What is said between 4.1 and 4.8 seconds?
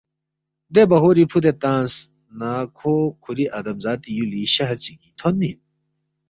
یُولی شہر